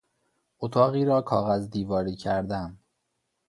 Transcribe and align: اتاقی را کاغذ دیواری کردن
اتاقی 0.59 1.05
را 1.05 1.21
کاغذ 1.21 1.69
دیواری 1.69 2.15
کردن 2.15 2.77